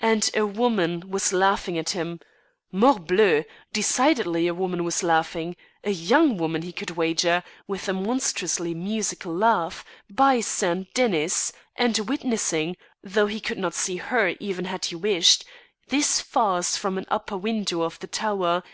And 0.00 0.28
a 0.34 0.44
woman 0.44 1.08
was 1.10 1.32
laughing 1.32 1.78
at 1.78 1.90
him, 1.90 2.18
morbleu! 2.72 3.44
Decidedly 3.72 4.48
a 4.48 4.52
woman 4.52 4.82
was 4.82 5.04
laughing 5.04 5.54
a 5.84 5.92
young 5.92 6.36
woman, 6.38 6.62
he 6.62 6.72
could 6.72 6.90
wager, 6.96 7.44
with 7.68 7.88
a 7.88 7.92
monstrously 7.92 8.74
musical 8.74 9.32
laugh, 9.32 9.84
by 10.10 10.40
St. 10.40 10.92
Denys! 10.92 11.52
and 11.76 11.96
witnessing 12.00 12.76
(though 13.04 13.26
he 13.28 13.38
could 13.38 13.58
not 13.58 13.74
see 13.74 13.98
her 13.98 14.30
even 14.40 14.64
had 14.64 14.86
he 14.86 14.96
wished) 14.96 15.44
this 15.86 16.20
farce 16.20 16.76
from 16.76 16.98
an 16.98 17.06
upper 17.06 17.36
window 17.38 17.82
of 17.82 18.00
the 18.00 18.08
tower. 18.08 18.64